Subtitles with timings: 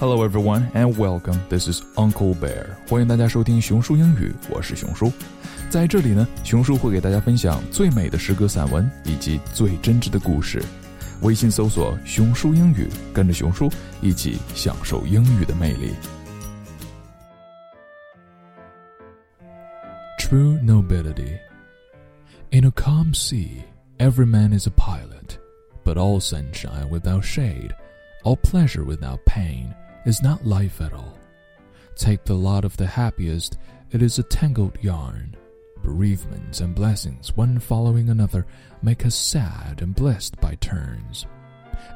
[0.00, 1.38] Hello everyone and welcome.
[1.48, 2.66] This is Uncle Bear.
[2.88, 5.12] 欢迎大家收听熊叔英语，我是熊叔。
[5.70, 10.62] 在这里呢，熊叔会给大家分享最美的诗歌散文以及最真挚的故事。
[11.22, 13.70] 微信搜索“熊叔英语”，跟着熊叔
[14.02, 15.94] 一起享受英语的魅力。
[20.18, 21.38] True nobility.
[22.50, 23.64] In a calm sea,
[23.98, 25.38] every man is a pilot,
[25.84, 27.70] but all sunshine without shade,
[28.24, 29.74] all pleasure without pain
[30.05, 31.17] is not life at all.
[31.95, 33.57] Take the lot of the happiest,
[33.91, 35.35] it is a tangled yarn.
[35.83, 38.45] Bereavements and blessings, one following another,
[38.81, 41.25] make us sad and blessed by turns.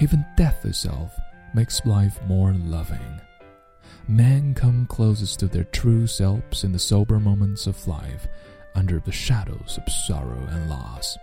[0.00, 1.12] Even death itself
[1.54, 3.20] makes life more loving.
[4.08, 8.26] Men come closest to their true selves in the sober moments of life,
[8.74, 11.16] under the shadows of sorrow and loss.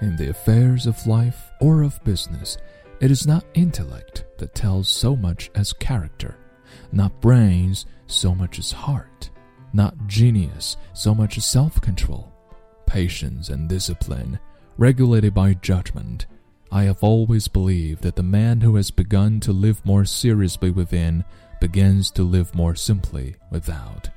[0.00, 2.58] In the affairs of life or of business,
[3.02, 6.36] it is not intellect that tells so much as character,
[6.92, 9.28] not brains so much as heart,
[9.72, 12.32] not genius so much as self control,
[12.86, 14.38] patience and discipline,
[14.78, 16.26] regulated by judgment.
[16.70, 21.24] I have always believed that the man who has begun to live more seriously within
[21.60, 24.10] begins to live more simply without.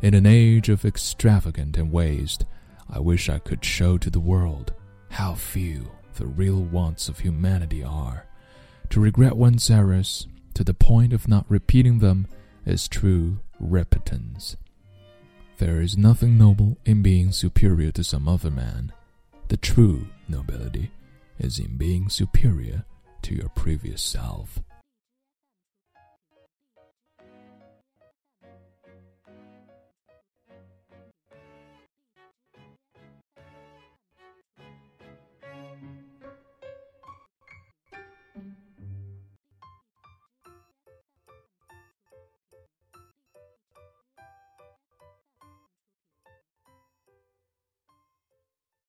[0.00, 2.46] In an age of extravagant and waste,
[2.88, 4.72] I wish I could show to the world
[5.10, 8.26] how few the real wants of humanity are.
[8.90, 12.26] To regret one's errors to the point of not repeating them
[12.66, 14.56] is true repentance.
[15.58, 18.92] There is nothing noble in being superior to some other man.
[19.48, 20.90] The true nobility
[21.38, 22.84] is in being superior
[23.22, 24.60] to your previous self.